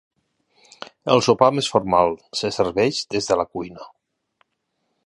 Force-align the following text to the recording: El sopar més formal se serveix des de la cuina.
El 1.15 1.21
sopar 1.27 1.49
més 1.57 1.69
formal 1.75 2.17
se 2.41 2.53
serveix 2.59 3.05
des 3.17 3.31
de 3.33 3.39
la 3.43 3.47
cuina. 3.53 3.89